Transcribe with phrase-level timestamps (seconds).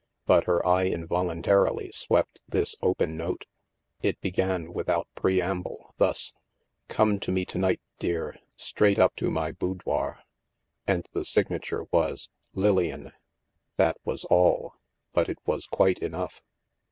[0.25, 3.45] But her eye involuntarily swept this open note.
[4.01, 6.33] It began without preamble, thus:"
[6.87, 10.21] Come to me to morrow, dear, straight up to my boudoir."
[10.87, 12.29] And the signature was"
[12.63, 13.11] Lilian."
[13.77, 14.73] That was all.
[15.13, 16.41] But it was quite enough.